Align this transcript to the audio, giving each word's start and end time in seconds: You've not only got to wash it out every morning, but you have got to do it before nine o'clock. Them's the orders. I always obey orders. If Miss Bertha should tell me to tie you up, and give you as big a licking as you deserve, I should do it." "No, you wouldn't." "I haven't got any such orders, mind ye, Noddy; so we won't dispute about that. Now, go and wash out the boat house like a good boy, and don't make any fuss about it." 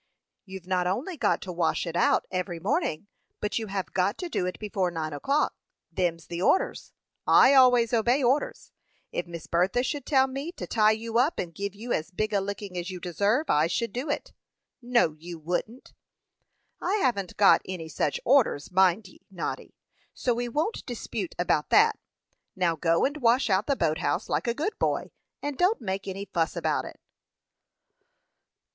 You've 0.45 0.65
not 0.65 0.87
only 0.87 1.15
got 1.15 1.43
to 1.43 1.51
wash 1.51 1.85
it 1.85 1.95
out 1.95 2.25
every 2.31 2.59
morning, 2.59 3.05
but 3.39 3.59
you 3.59 3.67
have 3.67 3.93
got 3.93 4.17
to 4.17 4.29
do 4.29 4.47
it 4.47 4.57
before 4.57 4.89
nine 4.89 5.13
o'clock. 5.13 5.53
Them's 5.91 6.25
the 6.25 6.41
orders. 6.41 6.91
I 7.27 7.53
always 7.53 7.93
obey 7.93 8.23
orders. 8.23 8.71
If 9.11 9.27
Miss 9.27 9.45
Bertha 9.45 9.83
should 9.83 10.07
tell 10.07 10.25
me 10.25 10.53
to 10.53 10.65
tie 10.65 10.89
you 10.89 11.19
up, 11.19 11.37
and 11.37 11.53
give 11.53 11.75
you 11.75 11.93
as 11.93 12.09
big 12.09 12.33
a 12.33 12.41
licking 12.41 12.79
as 12.79 12.89
you 12.89 12.99
deserve, 12.99 13.51
I 13.51 13.67
should 13.67 13.93
do 13.93 14.09
it." 14.09 14.33
"No, 14.81 15.13
you 15.19 15.37
wouldn't." 15.37 15.93
"I 16.81 16.95
haven't 16.95 17.37
got 17.37 17.61
any 17.65 17.87
such 17.87 18.19
orders, 18.25 18.71
mind 18.71 19.07
ye, 19.07 19.21
Noddy; 19.29 19.75
so 20.15 20.33
we 20.33 20.49
won't 20.49 20.83
dispute 20.87 21.35
about 21.37 21.69
that. 21.69 21.99
Now, 22.55 22.75
go 22.75 23.05
and 23.05 23.17
wash 23.17 23.51
out 23.51 23.67
the 23.67 23.75
boat 23.75 23.99
house 23.99 24.27
like 24.29 24.47
a 24.47 24.55
good 24.55 24.73
boy, 24.79 25.11
and 25.43 25.59
don't 25.59 25.79
make 25.79 26.07
any 26.07 26.25
fuss 26.25 26.55
about 26.55 26.85
it." 26.85 26.99